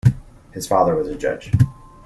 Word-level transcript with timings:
His 0.51 0.67
father 0.67 0.95
was 0.95 1.09
a 1.09 1.15
judge. 1.15 1.51